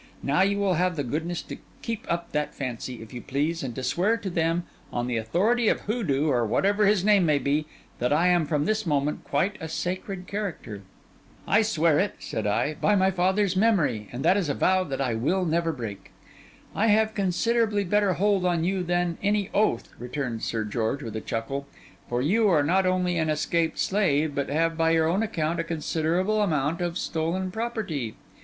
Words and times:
Now, 0.23 0.41
you 0.41 0.57
will 0.57 0.73
have 0.73 0.95
the 0.95 1.03
goodness 1.03 1.43
to 1.43 1.57
keep 1.83 2.11
up 2.11 2.31
that 2.31 2.55
fancy, 2.55 3.03
if 3.03 3.13
you 3.13 3.21
please; 3.21 3.61
and 3.61 3.75
to 3.75 3.83
swear 3.83 4.17
to 4.17 4.31
them, 4.31 4.63
on 4.91 5.05
the 5.05 5.17
authority 5.17 5.67
of 5.69 5.81
Hoodoo 5.81 6.27
or 6.27 6.43
whatever 6.43 6.87
his 6.87 7.05
name 7.05 7.23
may 7.23 7.37
be, 7.37 7.67
that 7.99 8.11
I 8.11 8.29
am 8.29 8.47
from 8.47 8.65
this 8.65 8.87
moment 8.87 9.23
quite 9.23 9.57
a 9.61 9.69
sacred 9.69 10.25
character.' 10.25 10.81
'I 11.47 11.61
swear 11.61 11.99
it,' 11.99 12.15
said 12.17 12.47
I, 12.47 12.73
'by 12.73 12.95
my 12.95 13.11
father's 13.11 13.55
memory; 13.55 14.09
and 14.11 14.25
that 14.25 14.37
is 14.37 14.49
a 14.49 14.55
vow 14.55 14.83
that 14.85 15.01
I 15.01 15.13
will 15.13 15.45
never 15.45 15.71
break.' 15.71 16.09
'I 16.75 16.87
have 16.87 17.13
considerably 17.13 17.83
better 17.83 18.13
hold 18.13 18.43
on 18.43 18.63
you 18.63 18.81
than 18.81 19.19
any 19.21 19.51
oath,' 19.53 19.93
returned 19.99 20.41
Sir 20.41 20.63
George, 20.65 21.03
with 21.03 21.15
a 21.15 21.21
chuckle; 21.21 21.67
'for 22.09 22.23
you 22.23 22.49
are 22.49 22.63
not 22.63 22.87
only 22.87 23.19
an 23.19 23.29
escaped 23.29 23.77
slave, 23.77 24.33
but 24.33 24.49
have, 24.49 24.75
by 24.75 24.89
your 24.89 25.07
own 25.07 25.21
account, 25.21 25.59
a 25.59 25.63
considerable 25.63 26.41
amount 26.41 26.81
of 26.81 26.97
stolen 26.97 27.51
property. 27.51 28.15